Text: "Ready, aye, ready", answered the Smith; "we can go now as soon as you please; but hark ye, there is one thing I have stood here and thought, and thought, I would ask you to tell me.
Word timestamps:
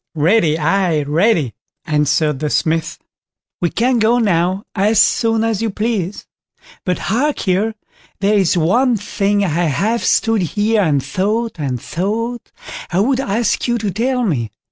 "Ready, 0.15 0.57
aye, 0.57 1.03
ready", 1.03 1.53
answered 1.85 2.39
the 2.39 2.49
Smith; 2.49 2.97
"we 3.61 3.69
can 3.69 3.99
go 3.99 4.17
now 4.17 4.63
as 4.73 4.99
soon 4.99 5.43
as 5.43 5.61
you 5.61 5.69
please; 5.69 6.25
but 6.83 6.97
hark 6.97 7.45
ye, 7.45 7.73
there 8.19 8.33
is 8.35 8.57
one 8.57 8.97
thing 8.97 9.43
I 9.45 9.49
have 9.65 10.03
stood 10.03 10.41
here 10.41 10.81
and 10.81 11.03
thought, 11.03 11.59
and 11.59 11.79
thought, 11.79 12.51
I 12.89 12.99
would 12.99 13.19
ask 13.19 13.67
you 13.67 13.77
to 13.77 13.91
tell 13.91 14.23
me. 14.25 14.49